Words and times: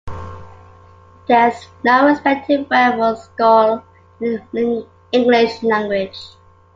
There 1.27 1.49
is 1.49 1.67
no 1.83 2.07
respective 2.07 2.67
word 2.71 2.93
for 2.93 3.13
Schorle 3.17 3.83
in 4.19 4.41
the 4.51 4.87
English 5.11 5.61
language. 5.61 6.17